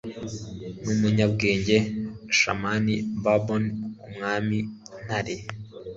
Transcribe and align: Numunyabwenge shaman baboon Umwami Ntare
Numunyabwenge 0.83 1.77
shaman 2.37 2.85
baboon 3.23 3.63
Umwami 4.07 4.57
Ntare 5.03 5.35